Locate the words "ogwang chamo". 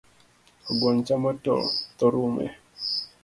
0.69-1.31